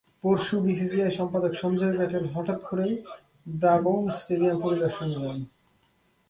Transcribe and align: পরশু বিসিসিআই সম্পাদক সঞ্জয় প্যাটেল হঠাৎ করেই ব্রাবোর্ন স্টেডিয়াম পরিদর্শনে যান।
পরশু 0.23 0.55
বিসিসিআই 0.65 1.11
সম্পাদক 1.19 1.53
সঞ্জয় 1.61 1.95
প্যাটেল 1.97 2.23
হঠাৎ 2.35 2.59
করেই 2.69 2.93
ব্রাবোর্ন 3.45 4.05
স্টেডিয়াম 4.19 4.57
পরিদর্শনে 4.65 5.15
যান। 5.21 5.39